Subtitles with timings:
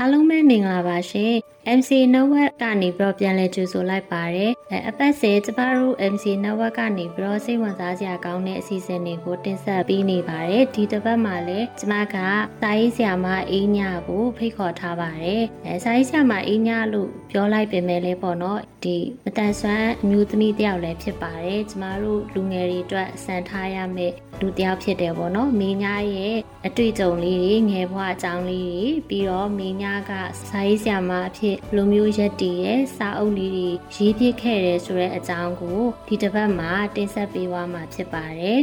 [0.00, 1.32] အားလုံးပဲမင်္ဂလာပါရှင်
[1.76, 12.16] MC Network ကနေပြီးတော့ပြန်လည်ကြိုဆိုလိုက်ပါတယ်အဲအပတ်စဉ်ကျမတို့ MC Network ကနေပြီးတော့စိတ်ဝင်စားစရာကောင်းတဲ့အစီအစဉ်တွေကိုတင်ဆက်ပေးနေပါတယ်ဒီတစ်ပတ်မှာလည်းကျမက
[12.62, 13.78] စာရေးဆရာမအေးည
[14.08, 30.12] ကိုဖိတ်ခေါ်ထားပါတယ်အဲစာရေးဆရာမအေးညလို့ပြောလိုက်ပေမဲ့လည်းပေါ့နော်ဒီမတန်ဆွမ်းအမျိုးသမီးတယောက်လည်းဖြစ်ပါတယ်ကျမတို့လူငယ်တွေအတွက်စံထားရမယ့်လူတယောက်ဖြစ်တယ်ပေါ့နော်မင်းညာရဲ့အတွေ့အကြုံလေးတွေငယ်ဘဝအကြောင်းလေးတွေပြီးတော့မင်းညာက
[30.50, 38.60] စာရေးဆရာမအဖြစ်လူမျိုးရက်တည်ရဲ့စာအုပ်လေးတွေရေးပြခဲ့တယ်ဆိုတဲ့အကြောင်းကိုဒီတစ်ပတ်မှာတင်ဆက်ပေးသွားမှာဖြစ်ပါတယ်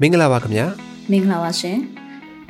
[0.00, 0.66] မင်္ဂလာပါခင်ဗျာ
[1.10, 1.78] မင်္ဂလာပါရှင်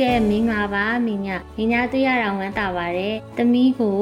[0.08, 4.00] ဲမင်္ဂလာပါမင်းညမင်းညတွေ့ရတာဝမ်းသာပါတယ်တမီးကို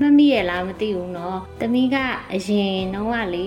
[0.00, 1.96] မှတ်မိရလားမသိဘူးเนาะတမီးက
[2.32, 3.44] အရင်တော့ကလေ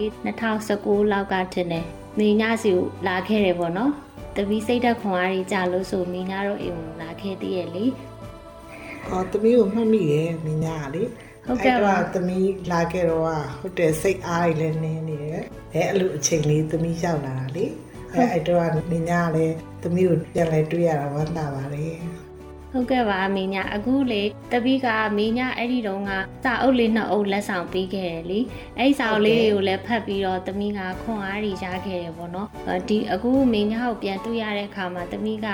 [0.55, 1.85] 2019လောက်ကထင်တယ်
[2.17, 3.91] မင်းညစီကိုလာခဲ့တယ်ပေါ့နော်
[4.35, 7.85] တမီးစိတ်သက်ခွန်အားကြီးကြလို့ဆိုမင်းညတော့အိမ်ကိုလာခဲ့သေးရဲ့လေ
[9.09, 11.03] အော်တမီးကိုမှတ်မိတယ်မင်းညကလေ
[11.45, 13.23] ဟုတ်ကဲ့ပါသမီးလာခဲ့တော့
[13.59, 15.43] ဟုတ်တယ်စိတ်အားကြီးလည်းနင်းနေတယ်
[15.73, 17.65] အဲအဲ့လိုအချိန်လေးသမီးရောက်လာတာလေ
[18.14, 18.60] အဲအဲ့တော့
[18.90, 21.96] မင်းညာလည်းသမီးကိုပြန်လဲတွေ့ရတာဝမ်းသာပါတယ်
[22.72, 26.12] ဟုတ်ကဲ့ပါမင်းညာအခုလေတပီးကမင်းညာအဲ့ဒီတုန်းက
[26.44, 28.40] စာအုပ်လေးနှစ်အုပ်လက်ဆောင်ပေးခဲ့တယ်လी
[28.78, 32.48] အဲ့ဒီစာအုပ်လေးတွေကိုလည်းဖတ်ပြီးတော့တမီးကခွန်အားကြီးရခဲ့တယ်ပေါ့နော်
[32.88, 35.46] ဒီအခုမင်းညာကိုပြန်တွေ့ရတဲ့အခါမှာတမီးက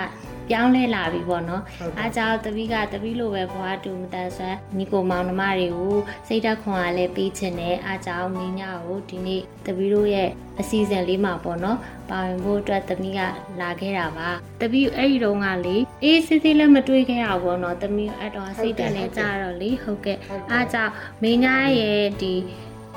[0.51, 1.63] ပြောင်းလဲလာပြီပေါ့နော်
[1.99, 5.97] အားကြောင့်တပီးကတပီးလိုပဲဘွားတူမတန်ဆွမ်းညီကိုမောင်နှမတွေကို
[6.29, 10.29] စိတ်ဓာတ်ခွန်အားလည်းပေးချင်တယ်အားကြောင့်မင်းညာကိုဒီနေ့တပီးတို့ရဲ့
[10.61, 11.79] အစီအစဉ်လေးမှာပေါ့နော်
[12.11, 13.21] ပါဝင်ဖို့အတွက်တမီးက
[13.61, 14.29] လာခဲ့တာပါ
[14.61, 20.19] တပီးအဲ့ဒီတုန်းကလေအေးစစ်စစ်လည်းမတွေးခဲ့ရဘူးပေါ့နော်တမီးအဲ့တော့စိတ်တက်နေကြတော့လေဟုတ်ကဲ့
[20.53, 22.35] အားကြောင့်မင်းညာရဲ့ဒီ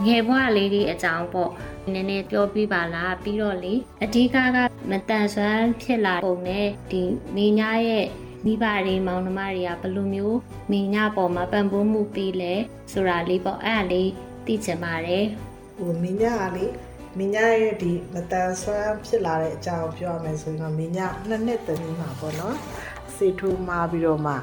[0.05, 1.51] ငယ်ဘဝလေးတွေအကြောင်းပေါ့
[1.93, 3.73] နည်းနည်းပြောပြပါလားပြီးတော့လေ
[4.03, 4.57] အဓိကက
[4.89, 7.03] မတန်ဆွမ်းဖြစ်လာပုံနဲ့ဒီ
[7.35, 8.05] မိညာရဲ့
[8.45, 10.37] မိဘတွေမောင်နှမတွေကဘယ်လိုမျိုး
[10.71, 12.53] မိညာပေါ်မှာပံ့ပိုးမှုပေးလဲ
[12.91, 14.09] ဆိုတာလေးပေါ့အဲ့ဒါလေး
[14.45, 15.25] သိချင်ပါတယ်
[15.77, 16.65] ဟိုမိညာကလေ
[17.17, 22.55] မိညာရဲ့ဒီမတန်ဆွမ်းဖြစ်လာတဲ့အကြောင်းပြောရမယ်ဆိုရင်တော့မိညာနှစ်နှစ်တည်းမှာပေါ့နော်
[23.18, 24.34] စေထိုးမှာပြီးတော့မှ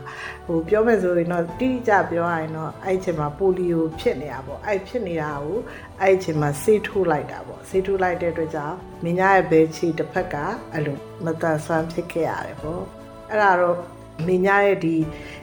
[0.46, 5.58] ဟိုပြောမယ်ဆိုရင်တော့တိကျပြောရရင်တော့အဲ့ချိန်မှာပိုလီယိုဖြစ်နေတာပေါ့အဲ့ဖြစ်နေတာကို
[6.00, 10.36] အဲ့ချိန်မှာစေထိုးလိုက်တာပေါ့စေထိုးလိုက်တဲ့အတွက်ကြောင့်မင်းရဲ့ဘဲချီတစ်ဖက်က
[10.72, 12.82] အဲ့လိုမတန်ဆွမ်းဖြစ်ခဲ့ရတယ်ပေါ့
[13.30, 13.76] အဲ့ဒါတော့
[14.26, 14.96] မင်းရဲ့ဒီ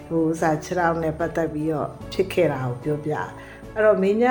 [0.07, 3.13] ဟိုစာခြေထောက်နဲ့ပတ်သက်ပြီးတော့ဖြစ်ခဲ့တာကိုပြောပြ
[3.73, 4.27] အဲ့တော့မင်းက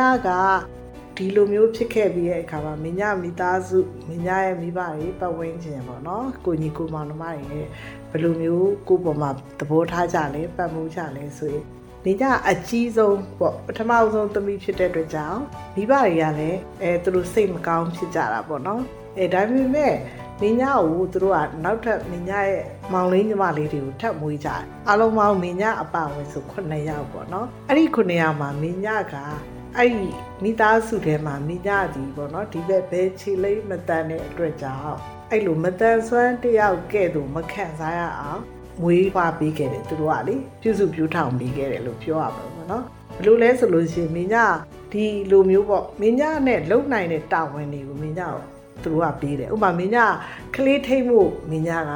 [1.17, 3.79] ဒီလိုမျိုးဖြစ်ခဲ့ပြီးတဲ့အခါမှာမင်းညမိသားစု
[4.09, 7.67] မင်းညရဲ့မိဘတွေပတ်ဝန်းကျင်ပေါ့နော်ကိုညီကိုမောင်နှမတွေရဲ့
[8.11, 11.65] ဘယ်လိုမျိုးကိုပေါ်မှာသဘောထားကြလဲပတ်မှုကြလဲဆိုရင်
[12.05, 15.41] မင်းညအကြီးဆုံးပေါ့ပထမဆုံးသမီးဖြစ်တဲ့အတွက်ကြောင့်
[15.77, 18.83] မိဘတွေကလည်းအဲသူတို့စိတ်မကောင်းဖြစ်ကြတာပေါ့နော်
[19.19, 19.95] အဲဒါပေမဲ့
[20.41, 22.63] မင်းညာကိုသူတို့ကနောက်ထပ်မင်းညာရဲ့
[22.93, 29.17] မောင်လေးညီမလေးတွေကိုထပ်မွေးကြတယ်အားလုံးပေါင်းမင်းညာအပဝင်ဆို9ယောက်ပေါ့နော်အဲ့ဒီ9ယောက်မှာမင်းညာက
[29.79, 30.09] အဲ့ဒီ
[30.45, 34.99] မိသားစုထဲမှာမိညသည်ပေါ့နော်ဒီဘက်ဘဲခြေလိမ့်မတန်တဲ့အတွက်ကြောင့်
[35.31, 38.41] အဲ့လိုမတန်ဆွမ်းတယောက်ကဲ့သို့မခံစားရအောင်
[38.83, 42.85] မွေးဖွားပေးခဲ့တယ်သူတို့ကလေပြုစုပြုထောင်ပေးခဲ့တယ်လို့ပြောရမှာပေါ့နော်
[43.19, 44.37] ဘလို့လဲဆိုလို့ရှိရင်မင်းည
[44.93, 48.37] ဒီလိုမျိုးပေါ့မင်းညနဲ့လုံနိုင်တဲ့တာဝန်တွေကိုမင်းညကို
[48.83, 49.99] သူတို့ကပေးတယ်ဥပမာမင်းည
[50.57, 51.21] ကလေးထိတ်မှု
[51.51, 51.93] မင်းညက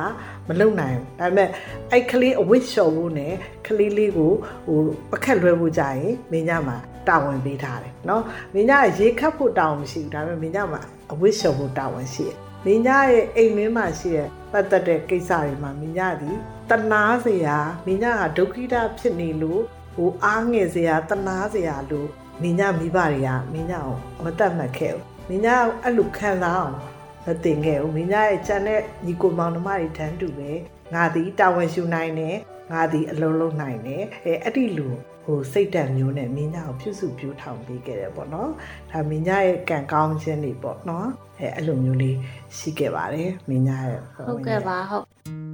[0.49, 1.49] မလုံနိုင်ဘူးဒါပေမဲ့
[1.93, 3.35] အဲ့ကလေးအဝစ်လျှော်ဖို့နဲ့
[3.67, 4.33] ကလေးလေးကို
[4.67, 4.81] ဟို
[5.11, 6.77] ပခက်လွှဲဖို့ကြရင်မင်းညမှာ
[7.08, 8.22] တာဝန်ပေးထားတယ်เนาะ
[8.54, 12.36] မင်းညရေခတ်ဖို့တာဝန်မရှိဘူးဒါပေမဲ့မင်းညမှာအဝစ်လျှော်ဖို့တာဝန်ရှိတယ်
[12.66, 16.38] မင်းညရဲ့အိမ်မင်းမှာရှိတဲ့ပတ်သက်တဲ့ကိစ္စတွေမှာမင်းညသည်
[16.70, 19.62] တနာစရာမင်းညကဒုက္ခိတဖြစ်နေလို့
[19.96, 22.10] ဟိုအားငယ်စရာတနာစရာလို့
[22.42, 25.48] မင်းညမိဘတွေကမင်းညကိုမတတ်မှတ်ခဲ့ဘူးမင်းည
[25.84, 26.76] အဲ့လိုခံစားအောင်
[27.26, 30.52] မတင်ခဲ့ဘူးမင်းညရဲ့ချန်တဲ့ညီကိုမောင်နှမတွေတန်းတူပဲ
[30.94, 32.36] ငါသည်တာဝန်ယူနိုင်တယ်
[32.72, 34.90] ငါဒီအလုံးလုံးနိုင်တယ်အဲအဲ့ဒီလူ
[35.25, 38.51] ဟိုစိတ်ဓာတ်မျိုးနဲ့မင်းညာကိုပြုစုပြိုးထောင်ပေးခဲ့တယ်ပေါ့နော်
[38.91, 41.07] ဒါမင်းညာရဲ့ကံကောင်းခြင်းတွေပေါ့နော်
[41.39, 42.17] အဲအဲ့လိုမျိုးလေး
[42.57, 45.50] ရှိခဲ့ပါတယ်မင်းညာရဲ့ဟုတ်ကဲ့ပါဟုတ်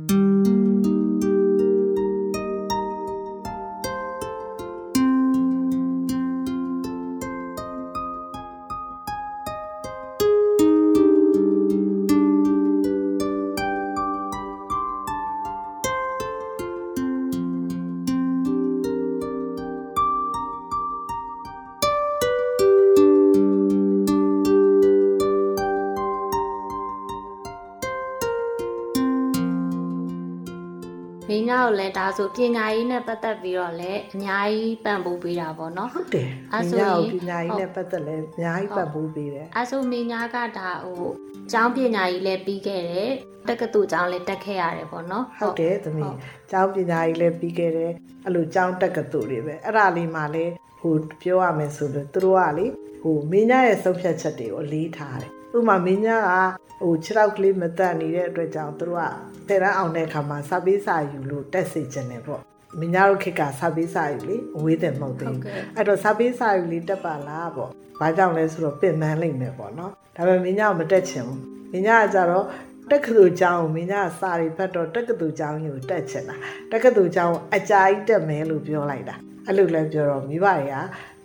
[32.16, 41.10] ဆိုပညာရေးနဲ့ပတ်သက်ပြီးတော့လည်းအများကြီးပံ့ပိုးပေးတာပေါ့နော်ဟုတ်တယ်အဲ့မဆိုင်းရင်ညာကိုပညာရေးနဲ့ပတ်သက်လဲအများကြီးပတ်ဖို့ပေးတယ်အဲဆိုမင်းညာကဒါဟို
[41.52, 43.10] ကျောင်းပညာရေးလည်းပြီးခဲ့တယ်
[43.48, 46.18] တက္ကသိုလ်ကျောင်းလည်းတက်ခဲ့ရတယ်ပေါ့နော်ဟုတ်တယ်သမီးဟုတ်
[46.50, 47.92] ကျောင်းပညာရေးလည်းပြီးခဲ့တယ်
[48.24, 52.66] အဲ့လိုကျောင်းတက်ကတူတွေပဲအဲ့ဒါလေးမှလည်းဟိုပြောရမယ်ဆိုလို့သူတို့ကလေ
[53.06, 62.40] ဟိုမင်းညာရဲ့ဆုံးဖြတ်ချက်တွေကိုအလေးထားတယ်ဥပမာမင်းညာကဟိုခြေထောက်ကလေးမတက်နေတဲ့အတွက်ကြောင့်သူတို့ကတဲ့ရန်အောင်တဲ့အခါမှာစာပေးစာယူလို့တက်စေချင်တယ်ပေါ့
[62.78, 67.70] မင်းညာတို့ခေတ်ကစာပေးစာယူလေအဝေးတယ်မဟုတ်သေးဟုတ်ဘူးကဲ့အဲ့တော့စာပေးစာယူလေးတက်ပါလားပေါ့
[68.00, 71.40] ဘာကြောင့်လဲဆိုတော့ပြင်ပန်းလိမ့်မယ်ပေါ့နော်ဒါပေမဲ့မင်းညာကမတက်ချင်ဘူး
[71.72, 72.44] မင်းညာကကြတော့
[72.90, 76.36] တက္ကသိုလ်ကျောင်းကိုမင်းကစာရီဖတ်တော့တက္ကသိုလ်ကျောင်းကိုတက်ချင်တာ
[76.72, 79.16] တက္ကသိုလ်ကျောင်းကိုအကြာကြီးတက်မယ်လို့ပြောလိုက်တာ
[79.46, 80.74] အဲ့လိုလည်းပြောတော့မိဘတွေက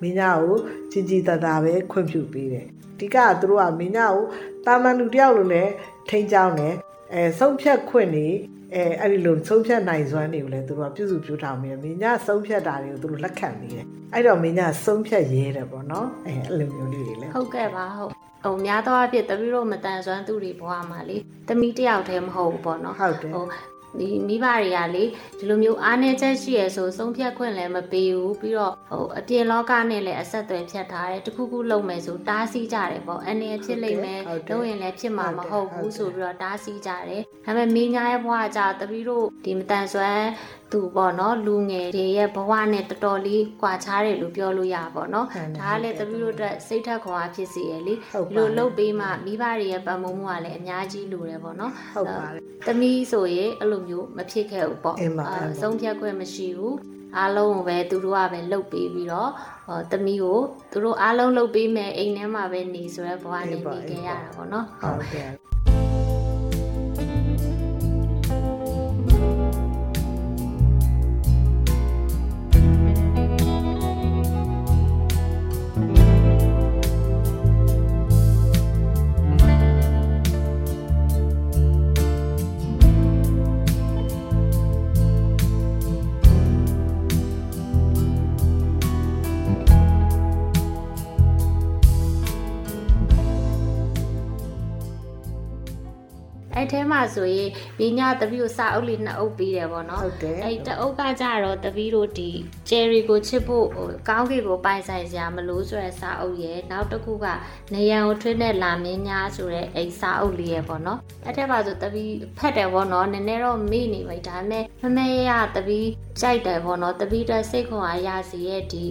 [0.02, 0.56] မင်းကို
[0.92, 2.68] ကြီးကြီးတသားပဲခွင့်ပြုပေးတယ်
[3.00, 4.16] ဒီကသူတို့ကမင်းကို
[4.66, 5.72] တာမန်လူတယောက်လိုလည်း
[6.10, 6.76] ထိန်းချောင်းတယ်
[7.14, 8.28] အဲဆုံးဖြတ်ခွင့်နေ
[8.76, 18.12] အဲအဲ့ဒီလိုဆုံးဖြတ်နိုင်စွမ်းတွေကိုလည်းသူတို့ကပြုစုပြောထားမယ်မင်းညဆုံးဖြတ်တာတွေကိုသူတို့လက်ခံနေတယ်အဲ့တော့မင်းညဆုံးဖြတ်ရဲတယ်ပေါ့နော်အဲအဲ့လိုမျိုးလေးတွေလည်းဟုတ်ကဲ့ပါဟုတ်
[18.44, 23.46] ဟိုများသောအားဖြင့်တပီးတို့မတန်ဆွမ်းသူတွေဘဝမှာလေတမီတယောက်တည်းမဟုတ်ဘူးပေါ့နော်ဟုတ်တယ်ဟို
[24.00, 25.04] ဒီမိဘတွေကလေ
[25.38, 40.26] ဒီလိုမျိုးအားနည်းချက်ရှိရဆိုဆုံးဖြတ်ခွင့်လည်းမပေးဘူးပြီးတော့ဟိုအပြင်လောကနဲ့လည်းအဆက်အသွယ်ဖြတ်ထားတယ်တခုခုလုပ်မယ်ဆိုတားဆီးကြတယ်ပေါ့အနေဖြစ်လိမ့်မယ်ဟုတ်တယ်လုပ်ရင်လည်းဖြစ်မှာမဟုတ်ဟုတ်တယ်ဘူးဆိုပြီးတော့တားဆီးကြတယ်ဒါပေမဲ့မင်းညာရဲ့ဘဝကကြာတပီးတို့ဒီမတန်ဆွမ်း
[40.72, 56.74] သူပေါ့နော်လူငယ်တွေရဲ့ဘဝနဲ့တော်တော်လေးကွာခြားတယ်လို့ပြောလို့ရပါပေါ့နော်ဟုတ်တယ်ဒါကလည်းတပီးတို့အတွက်စိတ်ထက်ခွန်အားဖြစ်စေရလေဟုတ်ဒီပါလိုလှုပ်ပေးမှမိဘတွေရဲ့ပတ်မုံမှုကလည်းအများကြီးလိုတယ်ပေါ့နော်ဟုတ်ပါတယ်။သမီးဆိုရင်အဲ့လိုမျိုးမဖြစ်ခဲ့ဘူးပေါ့အင်းပါအင်းပါဆုံးဖြတ်ခွင့်မရှိဘူး။
[57.18, 59.30] အားလုံးကိုပဲသူတို့ကပဲလှုပ်ပေးပြီးတော့
[59.68, 60.40] ဟောသမီးကို
[60.72, 65.51] သူတို့အားလုံးလှုပ်ပေးမယ်အိမ်ထဲမှာပဲနေဆိုရဲဘဝနေနေခဲ့ရတာပေါ့နော်။ဟုတ်ကဲ့
[96.72, 102.30] ထဲမှာဆိုရင်မိညာတပီးကိုစာအုပ်လေးနှစ်အုပ်ပေးတယ်ပေါ့နော်ဟုတ်တယ်အဲ့တအုပ်ကကြတော့တပီးတို့ဒီ
[102.70, 107.26] ဂျယ်ရီကိုချစ်ဖို့ဟိုကောင်းကင်ကိုပိုင်ဆိုင်စရာမလို့ဆိုတဲ့စာအုပ်ရဲ့နောက်တစ်ခုက
[107.74, 115.88] နေရန်ကိုထွေးတဲ့လာမင်းညာဆိုတဲ့အဲ့စာအုပ်လေးရဲ့ပေါ့နော်အဲ့ထက်ပါဆိုတပီးဖတ်တယ်ပေါ့နော်နည်းနည်းတော့မေ့နေပြီဒါပေမဲ့မမဲရတပီး
[116.22, 118.84] ကြိုက်တယ်ပေါ့နော်တပီးတက်စိတ်ခွန်အားရစီရဲ့ဒီ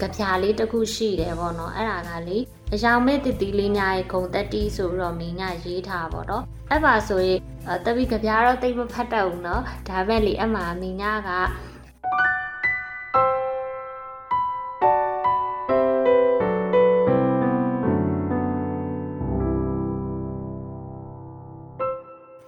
[0.00, 2.38] ကြပြာလေးတစ်ခုရှိတယ်ပေါ့နော်အဲ့ဒါကလေ
[2.73, 11.29] အယောင်မဲ့တတိလေးများရဲ့ဂုံတက်တီဆိုပြီးတော့မင်းညာရေးထားပါတော့အဲ့ပါဆိုရင်အဲတပီးကြပြာတော့တိတ်မဖတ်တတ်ဘူးเนาะဒါပဲလေအမှမင်းညာက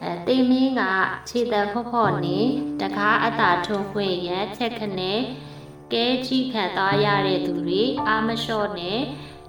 [0.03, 0.81] အဲတိမ်မင်းက
[1.29, 2.37] ခြေတံဖော့ဖော့နေ
[2.81, 5.19] တကားအတာထုံခွင့်ရချက်ခနဲ့
[5.93, 8.99] ကဲကြီးခံသွားရတဲ့သူတွေအာမလျှော့နဲ့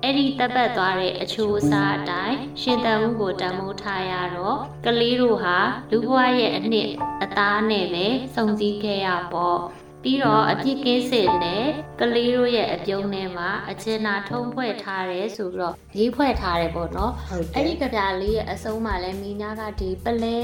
[0.03, 5.57] အဲ့ဒီတပ်ပတ်သွားတဲ့အချိုးအစားအတိုင်းရှင်တန်မှုကိုတံမိုးထားရတော့ကလေးတို့ဟာ
[5.91, 6.89] လူဘဝရဲ့အနှစ်
[7.23, 9.59] အသားနဲ့ပဲစုံစည်းခဲ့ရပေါ့
[10.03, 11.65] ပြီးတော့အပြစ်ကင်းစစ်နဲ့
[11.99, 20.37] ကလေးတို့ရဲ့အပြုံးထဲမှာအချင်နာထုံးဖွဲ့ထားတယ်ဆိုပြီးတော့ရေးဖွဲ့ထားတယ်ပေါ့နော်ဟုတ်ကဲ့အဲ့ဒီကြပြလေးရဲ့အဆုံးမှာလဲမိညာကဒီပလဲ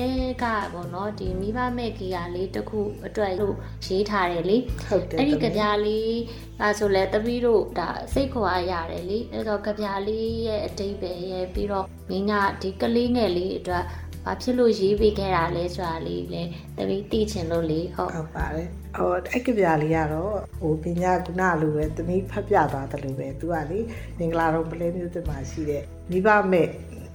[0.44, 3.56] ကပေါ့နော်ဒီမိဘမဲ့ကီယာလေးတစ်ခုအတွက်လို့
[3.88, 6.16] ရေးထားတယ်လေဟုတ်တယ်အဲ့ဒီကြပြလေး
[6.62, 13.84] ကဆိုလဲတပီးတို့ဒါစိတ်ခွာရတယ်လေအဲ့တော့ကြပြလေးရဲ့အတိတ်ပဲရဲ့ပြီးတော့မိညာဒီကလေးငယ်လေးအတွက်
[14.26, 16.44] ဘာဖြစ်လို့ရေးပေးခဲ့တာလဲဆိုတာလေးလဲ
[16.78, 23.80] တပီးသိချင်လို့လေဟုတ်ဟုတ်ပါတယ်ဟိုအဲ့ကပြာလေးကတော့ဟိုပညာကုဏလိုပဲသမီးဖတ်ပြသွားတယ်လို့ပဲသူကလေ
[24.18, 26.68] မင်္ဂလာတော့ပလဲမျိုးတင်မှာရှိတဲ့မိဘမဲ့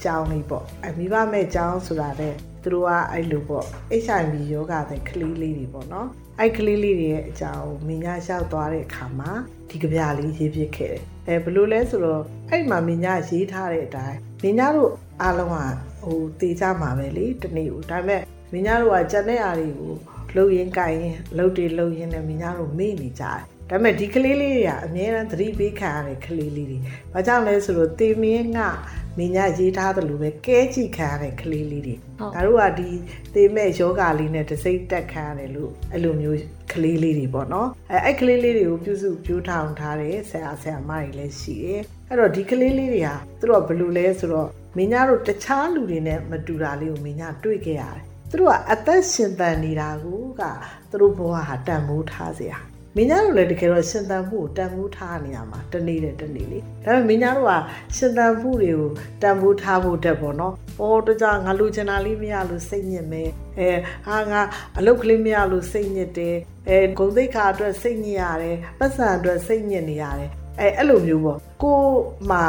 [0.04, 3.66] ကျောင်းလေးပေါ့အဲမိဘမဲ့ကျောင်းဆိုတာတဲ့သူတို့ကအဲ့လိုပေါ့
[4.04, 9.30] HIV ယောဂတဲ့ကလေးလေးတွေပေါ့နော်အဲ့ကလေးလေးတွေရဲ့အကြောင်းမင်းညာလျှောက်သွားတဲ့အခါမှာ
[9.70, 15.56] ဒီကြပြလေးရေးပြခဲ့တယ်အဲဘလို့လဲဆိုတော့အဲ့မှာမင်းညာရေးထားတဲ့အတိုင်းမင်းညာတို့ အားလုံးက
[16.02, 18.22] ဟိုတေချမှာပဲလေတနေ့ဦးဒါပေမဲ့
[18.52, 19.94] မင်းညာတို့ကကြက်တဲ့အားတွေကို
[20.34, 26.78] လှုပ်ရင်ကြိုင်ရင်လှုပ်တွေလှုပ်ရင်လည်းမင်းညာတို့မေ့နေကြတယ်ဒါပေမဲ့ဒီကလေးလေးတွေကအများအားသတိပေးခံရတဲ့ကလေးလေးတွေ။
[27.12, 28.60] ဘာကြောင့်လဲဆိုတော့တေမင်းက
[29.18, 31.96] မင်းညာရေးထားတယ်လို့ပဲကဲကြည့်ခံရတဲ့ကလေးလေးတွေ။
[32.34, 32.90] ဒါတို့ကဒီ
[33.34, 36.38] တေမဲ့ယောဂလေးနဲ့တစိမ့်တက်ခံရတယ်လို့အဲ့လိုမျိုး
[36.72, 50.42] ကလေးလေးတွေပေါ့နော်။အဲအဲ့ကလေးလေးတွေကိုပြုစုပြိုးထောင်ထားတဲ့ဆရာဆရာမတွေလည်းရှိတယ်။အဲ့တော့ဒီကလေးလေးတွေဟာသူတို့ကဘယ်လိုလဲဆိုတော့ မင်းညာတို့တခြားလူတွေနဲ့မတူတာလေးကိုမင်းညာတွေ့ခဲ့ရတယ်။သူတို့ကအသက်ရှင်သန်နေတာကိုက
[50.90, 52.58] သူတို့ဘဝဟာတန်ဖိုးထားစရာ။
[52.96, 57.54] မင်းသားတို့လည်းတကယ်တော့ရှင်သန်မှုကိုတန်ဖိုးထားနေရမှာတနေ့တဲ့တနေ့လေဒါပေမဲ့မင်းသားတို့က
[57.96, 58.88] ရှင်သန်မှုတွေကို
[59.22, 63.70] တန်ဖိုးထားဖို့တက်ပေါ့နော်။အော်တကြငါလူချင်တာလေးမရလို့စိတ်ညစ်မယ်။အဲ
[64.06, 64.40] ဟာငါ
[64.78, 66.36] အလုပ်ကလေးမရလို့စိတ်ညစ်တယ်။
[66.68, 71.80] အဲဂုံသိက္ခာအတွက်စိတ်ညစ်ရတယ်။ပတ်စံအတွက်စိတ်ညစ်နေရတယ်။အဲအဲ့လိုမျိုးပေါ့။ကို
[72.30, 72.40] မှ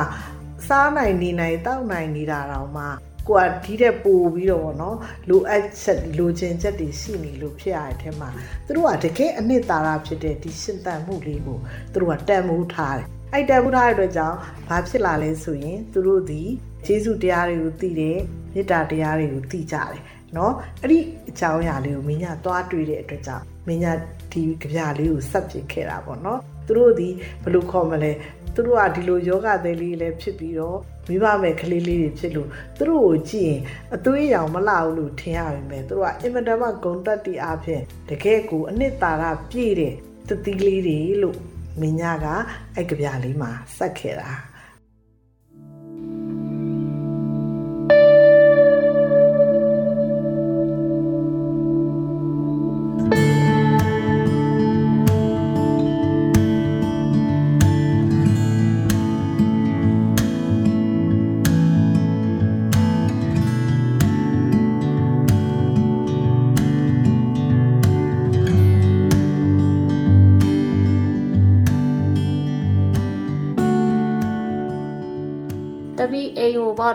[0.66, 2.84] စားနိုင်နေနိုင်တောက်နိုင်နေတာတောင်မှ
[3.28, 4.96] ကိုကဒီတဲ့ပို့ပြီးတော့ဗောနော်
[5.28, 8.28] လိုအပ်ချက်လိုချင်ချက်တွေရှိနေလို့ဖြစ်ရတဲ့အထက်မှာ
[8.66, 11.58] သူတို့ကတကယ်အနှစ်သာရဖြစ်တဲ့ဒီရှင်သန်မှုလေးကို
[11.92, 14.36] သူတို့ကတန်မိုးထားတယ်အဲ့တန်ဖိုးထားတဲ့အတွက်ကြောင့်
[14.68, 16.42] ဘာဖြစ်လာလဲဆိုရင်သူတို့ဒီ
[16.86, 18.18] ယေရှုတရားတွေကိုသိတယ်
[18.54, 20.00] မေတ္တာတရားတွေကိုသိကြတယ်
[20.34, 20.98] เนาะအဲ့ဒီ
[21.30, 23.92] အကြောင်းအရာလေးကိုမင်းညာသွားတွေ့တဲ့အတွက်ကြောင့်မင်းညာ
[24.32, 27.08] ဒီကြပြလေးကိုဆက်ပြစ်ခဲ့တာပေါ့เนาะသူတို့ဒီ
[27.42, 28.12] ဘယ်လိုခေါ်မလဲ
[28.55, 30.77] သူတို့ကဒီလိုယောဂသည်လေးလည်းဖြစ်ပြီးတော့
[31.07, 33.61] မိဘမဲ့ကလေးလေးတွေဖြစ်လို့သူတို့ကိုကြည့်ရင်
[33.95, 39.93] အသွေးရောင်မလှဘူးလို့ထင်ရပါမယ်သူတို့ကအင်မတန်မှဂုံတက်တီအားဖြင့်တကယ်ကိုအနှစ်သာရပြည့်တဲ့
[40.27, 41.37] သတိလေးတွေလို့
[41.79, 42.27] မင်းညာက
[42.75, 44.50] အဲ့ကြပြလေးမှာစက်ခဲ့တာတ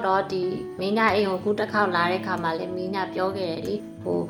[0.06, 0.42] တော့ဒီ
[0.78, 4.20] မင်းညာအိမ်ကိုခုတစ်ခေါက်လာတဲ့ခါမှာလည်းမင်းညာပြောခဲ့တယ်လေဟို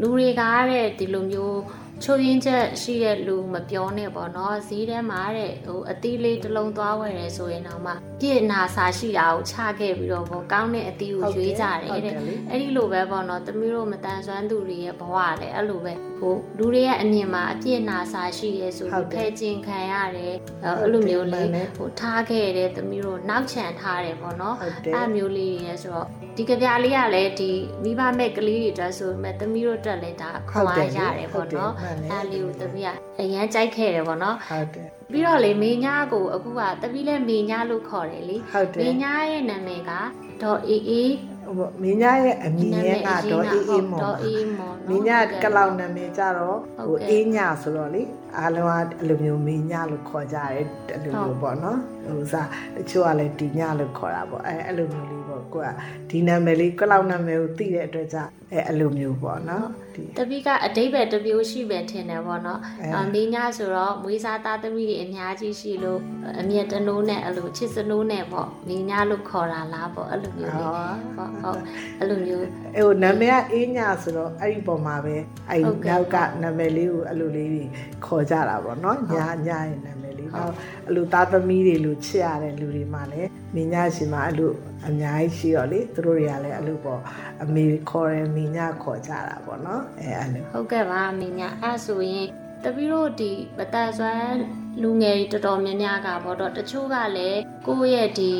[0.00, 1.60] လူတွေကတဲ့ဒီလိုမျိုး
[2.04, 12.14] ချိုးရင်းချက်ရှိတဲ့လူမပြောနဲ့ပေါ့နော်ဈေးထဲမှာတဲ့ဟိုအသီးလေးတစ်လုံးသွားဝယ်တယ်ဆိုရင်တော့မှပြည့်နာစာရှိတာကိုချခဲ့ပြီးတော့ပေါ့ကောင်းတဲ့အသီးကိုရွေးကြတယ်တဲ့
[12.50, 24.56] အဲ့ဒီလိုပဲပေါ့နော်တမီးတို့မတန်ဆွမ်းသူတွေရဲ့ဘဝလည်းအဲ့လိုပဲဟိုလူတွေရဲ့အမြင်မှာအပြည့်နာစာရှိရဲဆိုပြီးဖဲကျင်ခံရတယ်အဲ့လိုမျိုးလေးဟိုထားခဲ့တဲ့တမီးတို့နောက်ချန်ထားတယ်ပေါ့နော်
[24.94, 27.50] အဲ့မျိုးလေးတွေဆိုတော့ဒီကြပြလေးကလည်းဒီ
[27.84, 32.88] မိဘမဲ့ကလေးတွေတက်ဆိုမဲ့တမီးတို့တက်လဲဒါခွန်အားရတယ်ပေါ့နော်အဲ့လေးကိုတမီးက
[33.20, 39.92] အရန်ကြိုက်ခဲ့တယ်ပေါ့နော်ဟုတ်တယ်ပြီးတော့လေမေညာကိုအခုကတပီးလဲမေညာလို့ခေါ်တယ်လေဟုတ်တယ်မေညာရဲ့နာမည်က
[40.42, 41.12] ဒေါ်အေးအေး
[41.56, 48.02] ဟိုမင်းညာရဲ့အမည်ရဲ့ကတော့အေးအေးမော်ဒေါ်အေးမော်မင်းညာကလောင်နာမည်ကြတော့ဟုတ်ဟိုကဲ့အေးညဆိုတော့လေ
[48.36, 55.68] အားလုံးကအဲ့လိုမျိုးမင်းညလို့ခေါ်ကြတယ်အဲ့လိုမျိုးပေါ့နော်ဟိုစားတချို့ကလည်းဒီညလို့ခေါ်တာပေါ့အဲအဲ့လိုမျိုးလေးပေါ့ကိုက
[56.10, 66.00] ဒီနာမည်လေးကလောင်နာမည်ကိုသိတဲ့အတွက်ကြောင့်အဲအဲ့လိုမျိုးပေါ့နော်ဒီတပီးကအတိတ်ပဲတစ်မျိုးရှိပဲထင်တယ်ပေါ့နော်အဲအမေညာဆိုတော့မွေးစားသားသမီးတွေအများကြီးရှိလို့
[66.40, 70.82] အမြတ်တနိုးနဲ့အဲ့လိုချစ်စနိုးနဲ့ပေါ့မေညာလို့ခေါ်တာလားပေါ့အဲ့လိုမျိုးလေးဟော
[71.16, 71.60] ဟုတ်ဟုတ်
[71.98, 75.16] အဲ့လိုမျိုးအဲဟိုနာမည်ကအေးညဆိုတော့အဲ့ဒီပုံမှာပဲ
[75.50, 77.64] အဲ့ဟုတ်ကဲ့နောက်ကနာမည်လေးကိုအဲ့လိုလေးတွေ
[78.06, 79.14] ခေါ်ကြတာပေါ့နော်ည
[79.46, 80.52] ညရဲ့နာမည်လေးတော့
[80.86, 84.52] အဲ့လိုသားသမီးတွေလို့ချစ်ရတဲ့လူတွေမှလည်းမင်းညရှင်မှာအဲ့လို
[84.88, 87.00] အများကြီးရှိတော့လေသူတို့တွေကလည်းအဲ့လိုပေါ့
[87.42, 92.28] အမေခေါ်တယ်မင်းညခေါ်ကြတာပေါ့နော်အဲအဲ့လိုဟုတ်ကဲ့ပါမင်းညာအဲ့ဆိုရင်
[92.64, 94.38] တပီးတို့ဒီပတန်ဆွမ်း
[94.82, 98.32] လူငယ်တွေတော်တော်များများကပေါ့တော့တချို့ကလည်းကိုယ့်ရဲ့ဒီ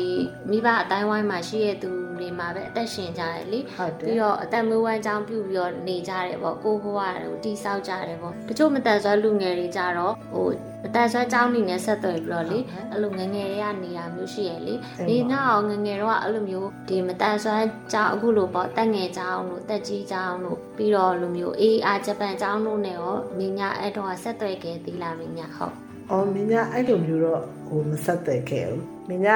[0.49, 10.47] မိဘအတိုင်းဝိုင်းမှာရှိရတဲ့သူတွေမှာပဲအသက်ရှင်ကြတယ်လေဟုတ်တယ်ပြီးတော့အသက်မွေးဝမ်းကြောင်းပြုပြီးတော့နေကြတယ်ပေါ့ကိုယ့်ဘဝကိုတိဆောက်ကြတယ်ပေါ့တချို့မတန်ဆွမ်းလူငယ်တွေကြတော့ဟို
[10.83, 12.59] မတန်ဆွမ်းကြောင်းနေနဲ့ဆက်သွယ်ပြီးတော့လေ
[12.91, 14.75] အဲ့လိုငယ်ငယ်တွေကနေရမျိုးရှိရလေ
[15.07, 29.27] ဒီနောက်အောင်ငယ်ငယ်တော့အဲ့လိုမျိုးဒီမတန်ဆွမ်းကြောင်းအခုလိုပေါ့တက်ငယ်ကြောင်းလို့တက်ကြီးကြောင်းလို့ပြီးတော့လိုမျိုးအေးအားဂျပန်ကြောင်းလို့နဲ့ရောမင်းညာအဲ့တော့ဆက်သွယ်ခဲ့သေးလားမင်းညာဟုတ် အော်မင်းညအဲ့လိုမျိုးတော့ဟိုမဆက်သွယ်ခဲ့ဘူးမင်းည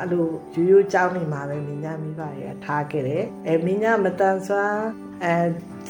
[0.00, 4.82] အဲ့လိုရိုးရိုးကြောင်းနေမှာပဲမင်းညမိဘတွေကထားခဲ့တယ်အဲမင်းညမတန်ဆွမ်း
[5.24, 5.34] အဲ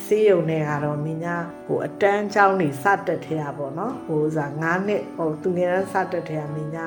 [0.05, 1.27] စီးရုံနဲ့ကတော့မင်းည
[1.67, 6.79] ဟိုအတန်းကြောင်းနေစတက်ထဲရပေါ့နော်ဟိုစား9နှစ်ဟိုသူငယ်တန်းစတက်ထဲရမင်းည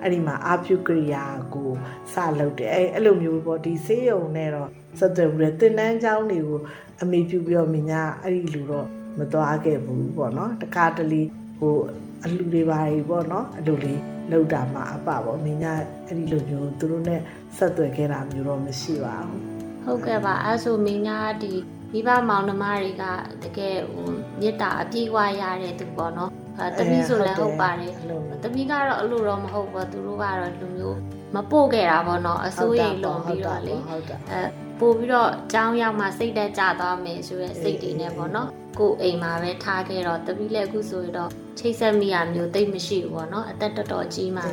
[0.00, 1.70] အဲ့ဒီမှာအာပြုကရိယာကို
[2.12, 6.60] စလုပ်တယ်အဲအဲ့လိုမျိုးပေါ့ဒီစေးရုံနဲ့တော့ဆက်သွယ်ပြီးတော့တင်တန်းကြောင်းတွေကို
[7.02, 7.92] အမိပြုပြီးတော့မင်းည
[8.22, 8.86] အဲ့ဒီလူတော့
[9.18, 11.22] မသွားခဲ့ဘူးပေါ့နော်တခါတလေ
[11.58, 11.76] ဟို
[12.24, 14.00] အလူတွေပါတွေပေါ့နော်အလူလေး
[14.30, 15.74] လောက်တာမှအပပေါ့မင်းညာ
[16.06, 17.20] အဲ့ဒီလိုမျိုးသူတို့နဲ့
[17.56, 19.40] ဆက်သွယ်ခဲ့တာမျိုးတော့မရှိပါဘူး
[19.84, 21.52] ဟုတ်ကဲ့ပါအဲဆိုမင်းများဒီ
[21.92, 23.04] မိဘမောင်နှမတွေက
[23.42, 24.06] တကယ်ဟို
[24.40, 30.98] မေတ္တာအပြည့်အဝရတဲ့သူပေါ့နော်အဲတမီးဆိုလည်းဟုတ်ပါတယ်အဲ့လိုမျိုးတမီးကတော့အဲ့လိုတော့မဟုတ်ဘူးသူတို့ကတော့လူမျိုး
[31.34, 34.42] မပို့ခဲ့တာပေါ့နော်အစိုးရိမ်လွန်ပြီးတော့လေဟုတ်တာအဲ
[34.80, 38.48] ပို့ပြီးတော့ကြောင်းရောက်မှစိတ်တက်ကြသွားမယ်ဆိုရဲစိတ်တွေနဲ့ပေါ့နော်
[38.78, 44.46] ကိုယ်အိမ်မှာပဲထားခဲ့တော့တပီးလည်းအခုဆိုရင်တော့ချိတ်ဆက်မိရမျိုးတိတ်မရှိဘူးပေါ့နော်အသက်တော်တော်ကြီးမှပ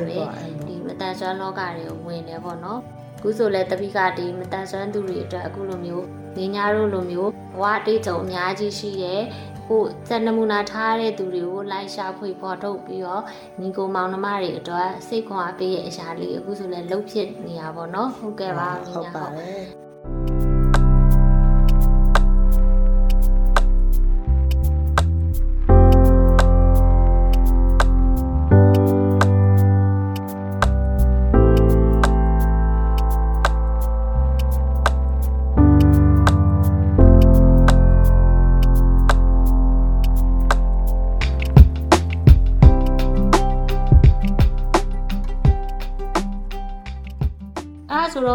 [0.66, 2.80] ဒီမတန်ဆွမ်းလောကတွေကိုဝင်တယ်ပေါ့နော်
[3.16, 6.04] အခုဆိုလဲတပီးကဒီမတန်ဆွမ်းသူတွေအတွက်အခုလိုမျိုး
[6.36, 9.22] နေညာတို့လိုမျိုးဘဝအတိတ်ကြုံအများကြီးရှိတယ်
[9.66, 13.22] ဟိုစက်နမူနာထားတဲ့သူတွေကိုလိုက်ရှာဖွေဖော်ထုတ်ပြီးတော့
[13.60, 20.39] ညီကိုမောင်နှမတွေအတွက်စိတ်ခွန်အားပေးရဲ့အရာလေးအခုဆိုလဲလှုပ်ဖြစ်နေရပါတော့ဟုတ်ကဲ့ပါဟုတ်ညီပါညာတဟု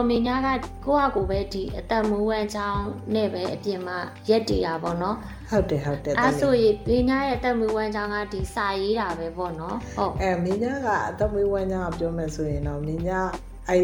[0.10, 2.86] တ်ယ်အဲ့ဒါဆိုတော့မိညာကကိုယ့်ဟာကိုယ်ပဲဒီအသက်မွေးဝမ်းချောင်း
[3.16, 3.98] နဲ့ပဲအပြင်မှာ
[4.30, 5.16] ရက်တည်တာပေါ့နော်
[5.52, 13.22] ဟုတ်တယ်ဟုတ်တယ်အဲ့ဆိုရင်မိညာရဲ့အသက်မွေးဝမ်းချောင်းကဒီစာရေးတာပဲပေါ့နော်ဟုတ်အဲမင်းညာကအသက်မွေးဝမ်းကြောင်းပြောမယ်ဆိုရင်တော့မင်းညာ
[13.70, 13.78] အဲ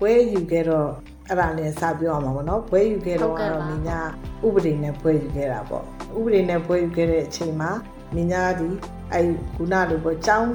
[0.00, 0.90] ဘွဲယူခဲ့တော့
[1.28, 4.00] အဲ့ဒါနဲ့စပြောရမှာပေါ့နော်ဘွဲယူခဲ့တော့ကတော့မင်းညာ
[4.46, 5.84] ဥပဒေနဲ့ဘွဲယူခဲ့တာပေါ့
[6.18, 7.70] ဥပဒေနဲ့ဘွဲယူခဲ့တဲ့အချိန်မှာ
[8.14, 8.68] မင်းညာဒီ
[9.12, 9.20] အဲ
[9.54, 10.52] ခုနလိုပေါ့ចောင်း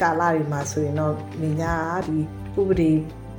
[0.00, 2.18] ကာလတွေမှာဆိုရင်တော့မင်းညာကဒီ
[2.60, 2.92] ဥပဒေ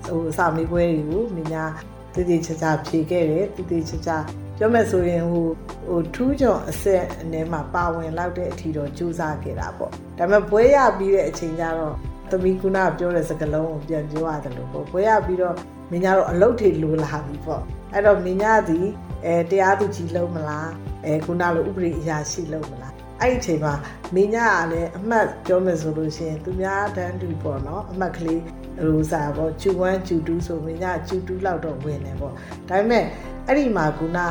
[0.08, 1.66] ဟိုစာမေးပွဲတွေကိုမင်းညာ
[2.14, 4.18] တည်တည်ချာချာဖြေခဲ့တယ်တည်တည်ချာချာ
[4.58, 5.46] ပြောမယ်ဆိုရင်ဟို
[5.88, 11.96] ဟိုထူးချွန်အဆက်အနေမှာပါဝင်လောက်တဲ့အထိတော့ကြိုးစားခဲ့တာပေါ့ဒါပေမဲ့ဘွဲရပြီးတဲ့အချိန်ကျတော့
[12.30, 15.56] သမီးကုနာပြောတဲ့စကားလုံးကိုပြန်ပြောရတယ်လို့ပေါ့ဘွဲရပြီးတော့
[15.92, 17.62] မင်းညာတော့အလုတ်ထေလိုလာပြီပေါ့
[17.94, 18.86] အဲ့တော့မင်းညာသည်
[19.26, 20.70] အဲတရားသူကြီးလုံးမလား
[21.06, 23.74] အဲကုနာလိုဥပဒေအရာရှိလုံးမလား အဲ့ဒီအချိန်မှာ
[24.16, 28.42] မင်းညာကလည်းအမှတ်ပြောမယ်ဆိုလို့ရှိရင်သူများတန်းတူပေါ့နော်အမှတ်ကလေး
[28.82, 32.38] ဟိုစားပေါ့ကျူ1ကျူ2ဆိုမင်းညာကျူ2လောက်တော့ဝင်တယ်ပေါ့ဒါ
[32.70, 33.04] ပေမဲ့
[33.48, 34.28] အဲ့ဒီမှာကုနာ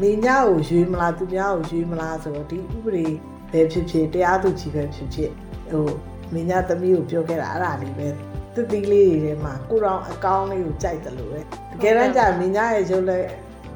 [0.00, 3.06] မင်းညာကိုရွေးမလားသူများကိုရွေးမလားဆိုတော့ဒီဥပဒေ
[3.52, 5.30] ပဲဖြစ်ဖြစ်တရားသူကြီးပဲဖြစ်ဖြစ်
[5.70, 5.86] ဟို
[6.32, 8.08] မင်းညာသမီးကိုပြောခဲ့တာအဲ့ဒါလေးပဲ
[8.54, 11.44] သူသီးလေးတွေထဲမှာကိုရောင်အကောင်းလေးကိုကြိုက်တယ်လို့ပဲတ
[11.82, 13.24] ကယ်တမ်းကျမင်းညာရဲ့ရုပ်လက်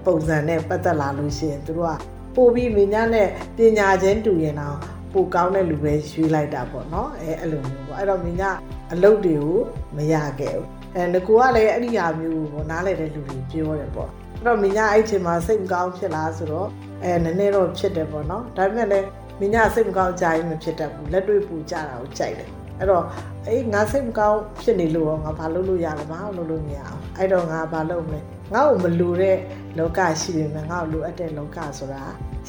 [0.06, 4.76] ပုံစံနဲ့ပတ်သက်လာလို့ရှိရင်သူတို့က ပို့ပြီးမင်းညာနဲ့ပညာချင်းတူရင်တော့
[5.12, 8.50] ပိုကောင်းတဲ့လူပဲရွေးလိုက်တာပေါ့နော်အဲအဲ့လိုမျိုးပေါ့အဲ့တော့မင်းညာ
[8.92, 9.58] အလုပ်တွေကို
[9.96, 16.68] မရခဲ့ဘူးအဲငကူကလည်းအဲ့ဒီဟာမျိုးကိုပေါ့နားလည်တဲ့လူတွေပြောတယ်ပေါ့အဲ့တော့မင်းညာအဲ့ချိန်မှာစိတ်မကောင်းဖြစ်လားဆိုတော့
[17.02, 19.06] အဲနည်းနည်းတော့ဖြစ်တယ်ပေါ့နော်ဒါပေမဲ့လည်း
[19.40, 23.04] မင်းညာစိတ်မကောင်းကြရင်မဖြစ်တတ်ဘူးလက်တွေ့ပူကြတာကိုကြိုက်တယ်အဲ့တော့
[23.46, 28.20] အေးငါစိတ်မကောင်းဖြစ်နေလို့ရောငါဘာလုပ်လို့ရလဲမဟုတ်လုပ်လို့မရအောင်အဲ့တော့ငါဘာလုပ်မလဲ
[28.54, 29.36] ငါ့ကိုမလိုတဲ့
[29.78, 32.02] လောကရှိနေမှာငါ့ကိုလိုအပ်တဲ့လောကဆိုတာ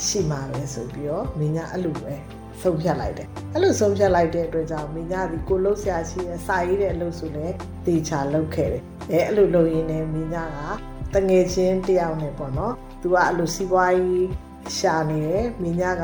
[0.06, 2.14] ရှိမှာပဲဆိုပြီးတော့မင်းညာအဲ့လိုပဲ
[2.62, 7.46] ဆုံးဖြတ်လိုက်တယ်အဲ့လိုဆုံးဖြတ်လိုက်တဲ့အတွက်ကြောင့်မင်းညာဒီကိုလှုပ်ရှားရှိရဲ့စာရေးတဲ့အလုပ်ဆိုလဲ
[7.86, 10.46] တေချာလုပ်ခဲ့တယ်အဲအဲ့လိုလုပ်ရင်းနဲ့မင်းညာ
[11.14, 14.28] ကတငယ်ချင်းတယောက်နဲ့ပေါ့နော်သူကအဲ့လိုစီးပွားရေး
[14.78, 16.04] ရှာနေတယ်မင်းညာက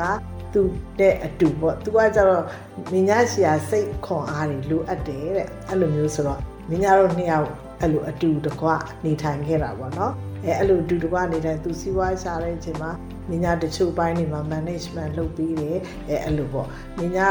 [0.52, 0.62] သူ
[0.98, 2.44] တဲ့အတူပေါ့သူကကျတော့
[2.92, 7.48] မင်းညာရှီယာစိတ်ခွန်အားတွေလိုအပ်တယ်တဲ့အဲ့လိုမျိုးဆိုတော့မင်းညာတို့နှစ်ယောက်
[7.84, 8.68] အဲ့လိုအတူတကွ
[9.04, 10.12] နေထိုင်ခဲ့တာပေါ့နော်
[10.44, 12.90] အဲအဲ့လိုအတူတကွနေထိုင်သူစီးပွားရှာတဲ့အချိန်မှာ
[13.28, 16.68] မင်းညာတချို့ပိုင်းတွေမှာ management လုပ်ပြီးတယ်အဲအဲ့လိုပေါ့
[16.98, 17.28] မင်းညာ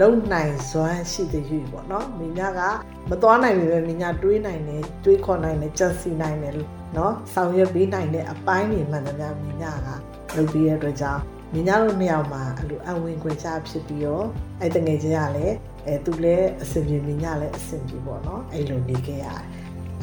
[0.00, 2.60] လုံနိုင်စွမ်းရှိတဲ့ယူပေါ့နော်မင်းညာက
[3.10, 6.54] မသွားနိုင်ပေမဲ့မင်းညာတွေးနိုင်တယ်တွေးခေါ်နိုင်တယ်ကြံစီနိုင်တယ်
[6.96, 9.88] နော်ဆောင်ရွက်ပေးနိုင်တဲ့အပိုင်းတွေမှန်တယ်များမင်းညာက
[10.36, 14.26] လုပ်ပြီးတဲ့အတွက်ကြောင့်မင်းညာတို့နှစ်ယောက်မှာအဲ့လိုအဝင်ခွင့်ချဖြစ်ပြီးတော့
[14.60, 15.54] အဲ့တငယ်ချင်းကလည်း
[15.86, 19.44] အဲသူလည်းအဆင်ပြေမင်းညာလည်းအဆင်ပြေပေါ့နော်အဲ့လိုနေခဲ့ရတယ်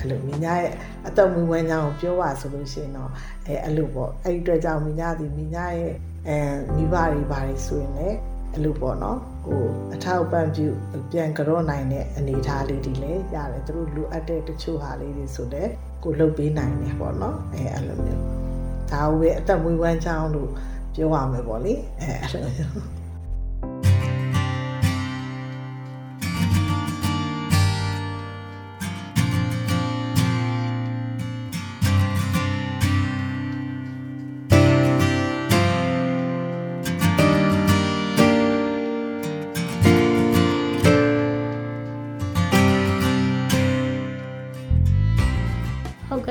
[0.01, 0.71] အဲ့လိုမိညာရဲ့
[1.07, 3.09] အသက်မွေးဝမ်းကြောင်းကိုပြောပါဆိုလို့ရှိရင်တော့
[3.47, 5.93] အဲအဲ့လိုပေါ့အဲ့ဒီအတွက်ကြောင့်မိညာဒီမိညာရဲ့
[6.27, 6.37] အဲ
[6.75, 8.17] မိဘတွေဘာတွေဆိုရင်လည်း
[8.53, 10.67] အဲ့လိုပေါ့နော်ဟိုအထောက်ပံ့ပြု
[11.11, 15.71] ပြန်ကြော့နိုင်တဲ့အနေအထားလေးတွေလည်းရတယ်သူတို့လိုအပ်တဲ့တချို့ဟာလေးတွေဆိုလည်း
[16.03, 18.21] ကိုလှုပ်ပေးနိုင်တယ်ပေါ့နော်အဲအဲ့လိုမျိုး
[18.91, 20.49] ဒါကိုပဲအသက်မွေးဝမ်းကြောင်းလို့
[20.95, 23.00] ပြောရမယ်ပေါ့လေအဲအဲ့လိုမျိုး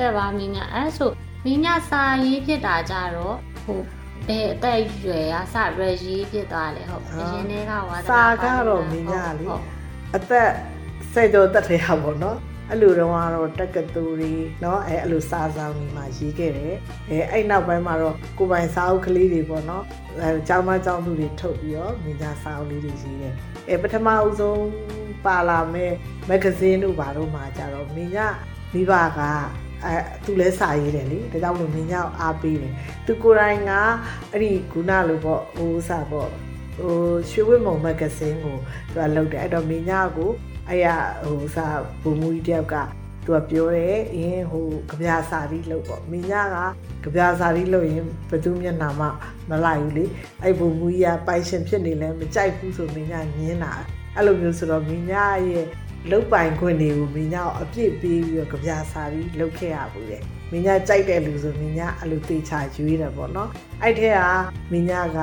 [0.04, 1.10] ဲ့ပါမင်းညာအဲ့ဆို
[1.44, 3.80] မင်းညာစာရေးဖြစ်တာကြတော့ဟို
[4.28, 9.46] ဘယ်အသက်အရွယ်ကစရရေးဖြစ်သွားလဲဟုတ်အရင်တည်းကဝါသနာ စာကတော့မင်းညာလေ
[10.16, 10.50] အသက်
[11.12, 12.38] ဆယ်ကျော်တက်တဲ့ဟာပေါ့နော်
[12.70, 16.74] အဲ့လိုတော့ကတော့တက္ကသိုလ်တွေเนาะအဲအဲ့လိုစာဆောင်တွေမှာရေးခဲ့တယ်
[17.10, 19.84] အဲအဲ့နောက်ပိုင်းမှာတော့ကိုပိုင်စာအုပ်ကလေးတွေပေါ့နော်
[20.22, 23.34] အဲကျောင်းမကျောင်းသူတွေထုတ်ပြီးတော့မိညာစာအုပ်လေးတွေရေးတယ်
[23.68, 24.62] အဲပထမအဦးဆုံး
[25.24, 25.92] ပါလာမဲ့
[26.28, 28.28] မဂ္ဂဇင်းတို့ဘာလို့မှာကြတော့မိညာ
[28.72, 29.20] မိဘက
[29.85, 32.73] အဲသူလဲစာရေးတယ်လေဒါကြောင့်မို့မိညာကိုအားပေးတယ်
[33.05, 33.71] သူကိုယ်တိုင်က
[34.31, 36.29] အဲ့ဒီခုနလိုပေါ့ဟိုစာပေါ့
[36.79, 36.95] ဟို
[37.29, 38.57] ရွှေဝိမုံမဂ္ဂဇင်းကို
[38.93, 40.31] သူကလုပ်တယ်အဲ့တော့မိညာကို
[40.69, 40.87] အဲ့ရ
[41.23, 41.67] ဟိုစာ
[42.01, 42.75] ဘုံမူကြီးတယောက်က
[43.25, 46.57] သူကပြောတယ်အင်းဟိုကြပြာစာရီလုပ်ပေါ့မိညာက
[47.03, 49.07] ကြပြာစာရီလုပ်ရင်ဘသူမျက်နှာမှ
[49.49, 50.05] မလိုက်ဘူးလေ
[50.43, 53.73] အဲ့ဘုံမူကြီးကပိုင်ရှင်ဖြစ်နေလဲမကြိုက်ဘူးဆိုမိညာညင်းတာ
[54.15, 55.65] အဲ့လိုမျိုးဆိုတော့မိညာရဲ့
[56.09, 63.49] လုတ်ပိုင်ခွင့်တွေကိုမိညာကိုအပြစ်ပေးပြီးတော့ကြပြာစာရီလုပ်ခဲ့ရဘူးတဲ့မိညာကြိုက်တဲ့လူဆိုမိညာအဲ့လိုတေချာရွေးတယ်ပေါ့နော်
[63.81, 64.21] အဲ့ထက်က
[64.71, 65.19] မိညာက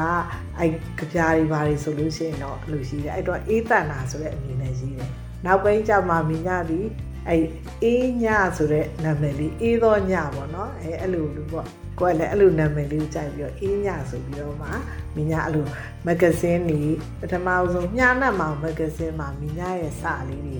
[0.58, 5.10] အဲ့ကြပြာတွေဘာတွေဆိုလို့ရှိရင်တော့အဲ့လိုရှိတယ်အဲ့တော့အေးတန်တာဆိုတဲ့အမည်နဲ့ရှိတယ်
[5.46, 6.80] နောက်ပိုင်းကျမှမိညာဒီ
[7.28, 7.44] အဲ့
[7.82, 8.24] အေးည
[8.56, 11.66] ဆိုတဲ့နာမည်လေးအေးသောညပေါ့နော်အဲအဲ့လိုလူပေါ့
[12.00, 14.68] ကိုယ်လည်းအဲ့လိုနာမည်လေးကိုကြိုက်ပြီးတော့အေးညဆိုပြီးတော့မှ
[15.16, 15.66] မိညာအဲ့လို
[16.06, 16.82] မဂ္ဂဇင်းတွေ
[17.20, 20.58] ပထမဆုံးညနတ်မောင်မဂ္ဂဇင်းမှာမိညာရဲ့စာလေးတွေ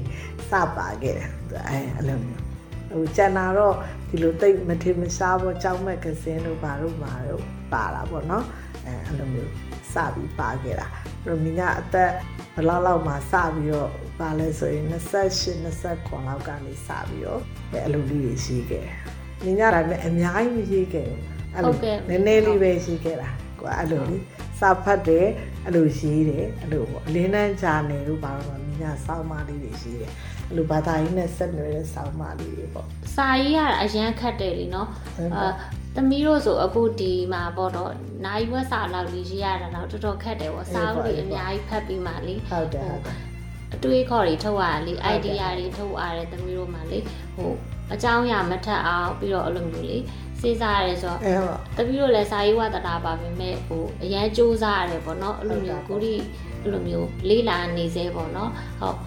[0.51, 1.31] စပါခဲ့တယ်
[1.69, 2.45] အဲအဲ့လိုမျိုး
[2.93, 3.75] ဟိုကျန်တာတော့
[4.09, 8.45] ဒီလိုတိတ်မထင်မရှားပေါ့ကြောင်းမဂ္ဂဇင်းတို့ဘာတို့မှာတော့ပါတာပေါ့နော်
[8.87, 9.53] အဲအဲ့လိုမျိုး
[9.93, 10.87] စပြီးပါခဲ့တာ
[11.25, 12.11] အဲ့တော့မိညာအသက်
[12.55, 17.41] ဘယ်လောက်လောက်မှစပြီးတော့ ပါလဲဆိုရင်28 29လောက်ကနေစပြီးတော့
[17.73, 18.97] အဲ့လိုလေးတွေရှိခဲ့တယ်။
[19.45, 21.21] မိညာဒါပေမဲ့အများကြီးမရှိခဲ့ဘူး။
[21.55, 21.75] အဲ့လို
[22.09, 24.23] နည်းနည်းလေးပဲရှိခဲ့တာ။ကိုအဲ့လိုလေး
[24.61, 25.27] စာဖတ်တယ်
[25.65, 30.13] အဲ့လိုရေးတယ်အဲ့လိုပေါ့အလင်းတန်းဂျာနယ်တို့ဘာလို့မိညာစောင်းမလေးတွေရှိတယ်။
[30.49, 34.89] အဲ့လိုဘာသာရေးနဲ့ဆက်နွယ်တဲ့စောင်းမလေးတွေပေါ့စာရေးရတာအရန်ခက်တယ်လीနော်
[35.37, 35.51] အာ
[35.95, 37.93] သမီးတို့ဆိုအခုဒီမှာပေါ့တော့
[38.27, 43.28] နိုင်ဝက်စာလောက်လေးရေးရတာတော့တော်တော်ခက်တယ်ပေါ့စာအုပ်တွေအများကြီးဖတ်ပြီးမှလေ။ဟုတ်တယ်ဟုတ်တယ်
[43.75, 46.99] အတွေးခေါ်တွေထုတ်ရတယ်လေ idea တွေထုတ်ရတယ်သမီးတို့မှလေ
[47.37, 47.53] ဟို
[47.93, 49.99] အကြောင်းအရာမထက်အောင်ပြီးတော့အဲ့လိုမျိုးလေ
[50.41, 56.15] စဉ်းစားရတယ်ဆိုတော့။အဲ့တော့တပီးတို့လည်းစာရေးဝတ္တနာပါပဲမဲ့ဟိုအရန်စူးစားရတယ်ပေါ့နော်အဲ့လိုမျိုးကိုရီ
[56.63, 58.51] အဲ့လိုမျိုးလေးလာနေစေပေါ့နော်
[58.81, 58.99] ဟုတ်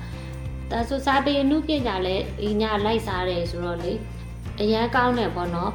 [0.71, 3.93] ဒါဆိုစာပေအမှုပညာလည်းအညာလိုက်စားတယ်ဆိုတော့လေ
[4.61, 5.71] အရန်ကောင်းတယ်ပေါ့နော်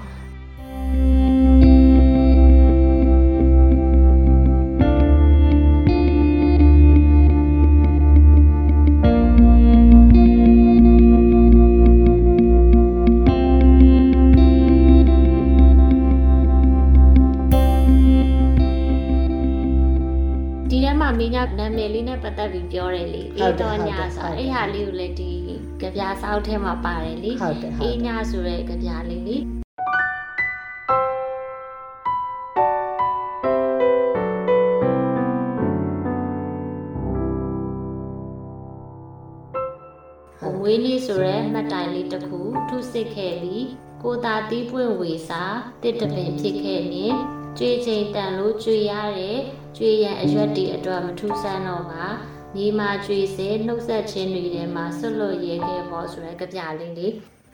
[24.26, 25.32] တော်ညဆိုအဲ့ဟာလေးကိုလည်းဒီ
[25.80, 29.36] ကြပြားစောက်ထဲမှာပါတယ်လေဟုတ်တယ်ဟုတ်အေးတယ်ညဆိုတဲ့ကြပြားလေးလေ
[40.38, 43.66] ဟိုမွေးလေးဆိုရဲမှတ်တိုင်လေးတစ်ခုထုစစ်ခဲ့ပြီး
[44.02, 45.42] ကိုသာတီးပွင့်ဝေစာ
[45.82, 47.06] တစ်တပင်ဖြစ်ခဲ့နေ
[47.58, 49.38] ကြွေချိန်တန်လို့ကြွေရတဲ့
[49.76, 52.06] ကြွေရန်အရွက်တီအတွက်မထူးဆန်းတော့ပါ
[52.56, 57.12] မြေမာကြွေစေနှုတ်ဆက်ခြင်းတွေထဲမှာဆွတ်လွတ်ရဲခဲ့ပေါ်ဆိုရဲကြပြလေးလေး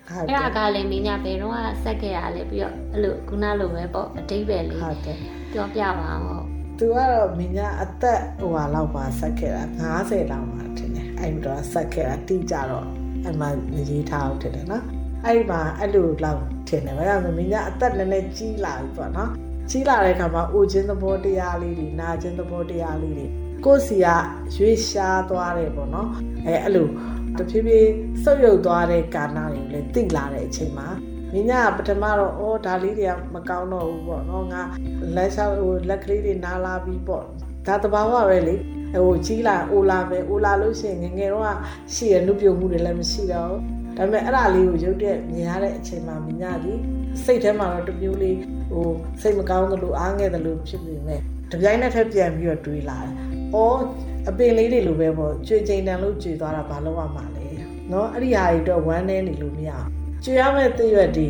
[0.08, 5.18] ဟုတ်အဲ့တယ်ဒါကလည်းမင်းညာဘယ်တော့ဆက်ခဲ့ရလဲပြီးတော့အဲ့လိုခုနလိုပဲပေါ့အတိတ်ပဲလေးဟုတ်တယ်
[5.52, 6.44] ပြောပြပါအောင်
[6.78, 9.62] သူကတော့မင်းကအသက်ဟိုဟာလောက်ပါဆက်ခဲ့တာ
[9.96, 12.86] 90လောက်မှထင်တယ်အဲ့တော့ဆက်ခဲ့တာတိကြတော့
[13.24, 13.48] အဲ့မှာ
[13.90, 14.84] ရေးထားအောင်ထင်တယ်နော်
[15.24, 19.30] အဲ့ဒီမှာအဲ့လိုလောက်ထင်တယ်ဘာကြောင့်လဲမင်းကအသက်နည်းနည်းကြီးလာပြီပေါ့နော်
[19.70, 23.26] ကြီးလာတဲ့အခါမှာအိုခြင်းသဘောတရားလေးတွေနာခြင်းသဘောတရားလေးတွေ
[23.64, 24.06] ကိုယ့်စီက
[24.56, 26.10] ရွေးရှားသွားတယ်ပေါ့နော်
[26.46, 26.88] အဲအဲ့လို
[27.38, 27.90] တဖြည်းဖြည်း
[28.22, 30.88] ဆုပ်ယုပ်သွားတဲ့ကာဏတွေကိုလည်းသိလာတဲ့အချိန်မှာ
[31.32, 34.62] မင်းကပထမတော့အော်ဒါလေးတွေကမကောင်းတော့ဘူးပေါ့နော်ငါ
[35.16, 37.24] လက်လျှောက်ဟိုလက်ကလေးတွေနားလာပြီးပေါ့
[37.66, 38.54] ဒါတဘာဝပဲလေ
[38.94, 41.56] ဟိုကြီးလာအိုလာပဲအိုလာလို့ရှိရင်ငယ်ငယ်တော့
[41.94, 43.60] ရှိရနုပြုံမှုတွေလည်းမရှိတော့ဘူး
[43.96, 46.72] ဒါပေမဲ့အဲ့ဒါလေးကိုရုပ်တဲ့မြင်ရတဲ့အချိန်မှာမင်းကဒီ
[47.24, 48.36] စိတ်ထဲမှာတော့တစ်မျိုးလေး
[48.70, 48.86] ဟို
[49.20, 51.20] စိတ်မကောင်းသလိုအားငယ်သလိုဖြစ်နေမယ်
[51.50, 53.14] တပြိုင်နက်တည်းပြန်ပြီးတော့တွေးလာတယ်။
[53.54, 53.78] အော်
[54.28, 57.46] အပင်လေးတွေလိုပဲပေါ့ကြွေချိန်တန်လို့ကြွေသွားတာဘာလို့ရမှာလဲ။
[57.92, 59.88] နော်အဲ့ဒီဟာတွေတော့ဝမ်းနေနေလို့မရအောင်။
[60.24, 61.28] ကြွေရမယ့်တရွက်ဒီ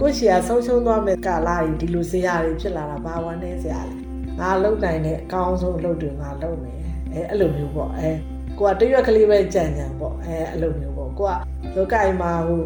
[0.00, 3.96] ကိုယ့်ရှီယာဆုံးရှုံးသွားမယ့်ကာလကြီးဒီလိုစရာတွေဖြစ်လာတာဘာဝမ်းနေစရာလဲ။
[4.40, 6.78] ငါလုံနိုင်တဲ့အကောင်းဆုံးလုပ်တွေငါလုပ်မယ်။
[7.12, 8.10] အဲအဲ့လိုမျိုးပေါ့အဲ
[8.58, 11.32] ကိုကတရွက်ကလေးပဲကြံကြံပေါ့အဲအဲ့လိုမျိုးပေါ့ကိုက
[11.76, 12.60] လောကကြီးမှာဟို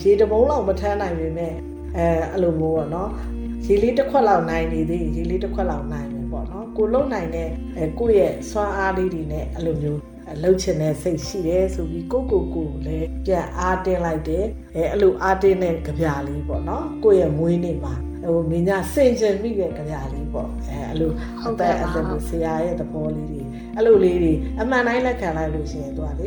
[0.00, 1.52] ရေတဘုံလောက်မထမ်းနိုင်ပေမဲ့
[1.96, 3.10] အဲအဲ့လိုမျိုးပေါ့နော်
[3.66, 6.19] ရေလေးတစ်ခွက်လောက်နိုင်နေသေးရင်ရေလေးတစ်ခွက်လောက်နိုင်မယ်ပေါ့နော်
[6.76, 10.00] ကိုလုံနိုင်တဲ့အဲကိုယ့်ရဲ့စွမ်းအားလေးတွေနဲ့အဲ့လိုမျိုး
[10.42, 21.12] လှုပ်ချင်တဲ့စိတ်ရှိတယ်ဆိုပြီးကိုကိုကိုလည်းပြန်အားတင်းလိုက်တယ်အဲအဲ့လိုအားတင်းတဲ့ကြပြလေးပေါ့နော်ကိုယ့်ရဲ့မွေးနေ့မှာဟိုမင်းညာစင်ကြင်မိတဲ့ကြပြလေးပေါ့အဲအဲ့လို
[21.44, 23.42] အသက်အသက်ကိုဆရာရဲ့သဘောလေးတွေ
[23.76, 26.26] အဲ့လိုလေးတွေအမှန်တိုင်းလက်ခံလိုက်လို့ရှိရင်သူကလေ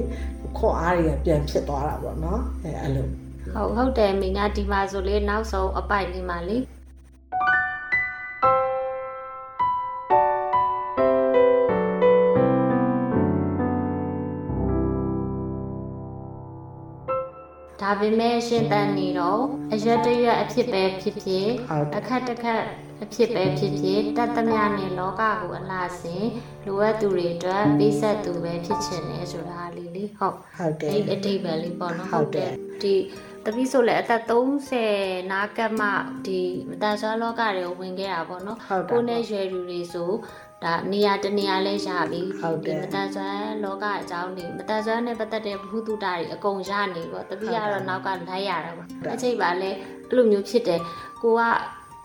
[0.58, 3.08] ခွန်အားတွေကပြန်ဖြစ်သွားတာပေါ့နော်အဲအဲ့လို
[3.53, 6.58] ဟုတ်ဟုတ်တယ်မိညာဒီမှာဆိုလေနောက်ဆုံးအပိုက်လေးမှာလေ
[17.99, 19.41] ပေမဲ့ရှင်းတန်းနေတော့
[19.73, 22.63] အရွက်တရွက်အဖြစ်ပဲဖြစ်ဖြစ်ဟုတ်တယ်အခက်တစ်ခက်
[23.03, 26.25] အဖြစ်ပဲဖြစ်ဖြစ်တတ်သမျှနဲ့လောကကိုအလားစင်
[26.65, 32.51] လိုအပ်သူတွေအတွက်ပေးဆက်သူပဲဖြစ်ချင်တယ်ဆိုတာလေးလေဟုတ်ဟုတ်တယ်အဲ့အတိတ်ပဲလေးပေါ့နော်ဟုတ်တယ်
[32.82, 32.95] ဒီ
[33.45, 34.23] တပည့်ဆိုလည်းအသက်
[34.79, 35.88] 30နာကမှ
[36.25, 40.12] ဒီမတန်ဆွမ်းလောကတွေကိုဝင်ခဲ့တာပေါ့နော်ဟုတ်တယ်ကိုယ်နဲ့ရွယ်လူတွေဆို
[40.65, 49.69] ဒါနေရာတနေရာလဲရပြီဟုတ်တယ်ဒီမတန်ဆွမ်းလောကအကြောင်းတွေမတန်ဆွမ်းနဲ့ပတ်သက်တဲ့ဘုသူတာတွေအကုန်ရနေပေါ့တပည့်ကတော့နောက်ကလိုက်ရတာပါအချိန်ပါလဲ
[50.10, 50.82] အဲ့လိုမျိုးဖြစ်တယ်
[51.21, 51.41] ကိုက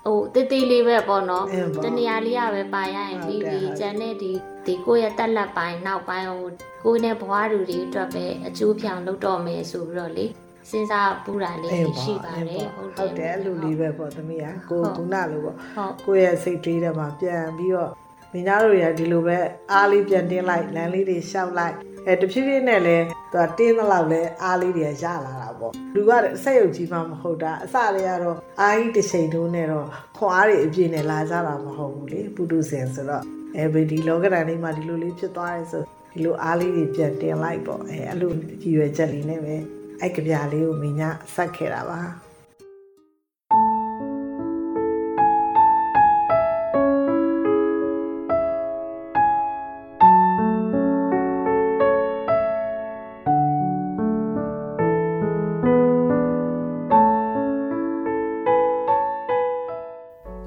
[0.07, 4.33] ဟိုတေးသေးလေးပဲပေါ့နော်အင်းပေါ့တနေရာလေးရပဲပါရရင်ပြီးဟုတ်တယ်ပြီးဟုတ်တယ်ကျန်တဲ့ဒီ
[4.67, 6.51] ဒီကိုယ့်ရဲ့တက်လက်ပိုင်းနောက်ပိုင်းဟို
[6.85, 10.27] ကိုယ်နဲ့ဘွားလူတွေအတွက်ပဲအကျိုးဖြောင်လုပ်တော့မယ်ဆိုပြီးတော့လေ
[10.71, 17.91] စဉ်းစားပူတာလေးအေးပေါ့ရှိပါတယ်ဟုတ်တယ်အဲ့လိုလေးပဲပေါ့သမီးကကိုဟုတ်ကုနာလိုပေါ့ဟုတ်ကိုယ့်ရဲ့စိတ်တွေးထဲမှာပြန်ပြီးတော့
[18.33, 19.39] မိသားတို့ရဒီလိုပဲ
[19.73, 21.75] အားလေးပြန်တင်းလိုက်လမ်းလေးတွေရှောက်လိုက်
[22.07, 22.97] အဲတဖြည်းဖြည်းနဲ့လဲ
[23.33, 26.13] သူကတင်းသလောက်လဲအားလေးတွေရလာတာပေါ့လူက
[26.43, 29.87] ဆက်ရုပ်ကြီးမှမဟုတ်တာအစလေးကတော့အားကြီးတစ်ချိန်တုန်းနဲ့တော့
[30.17, 33.25] ခွန်အားတွေအပြည့်နဲ့လာကြတာမဟုတ်ဘူးလေပုထုဇဉ်ဆိုတော့
[33.57, 39.57] အဲဒီလောကဓာတ်လေးမှာဒီလိုလေးဖြစ်သွားရဲဆိုဒီလိုအားလေးတွေပြန်တင်လိုက်ပေါ့အဲအဲ့လိုကြည်ရွယ်ချက်လေးနဲ့ပဲ
[40.01, 42.01] အဲ့ကြပြလေးကိုမိညာဆက်ခဲ့တာပါ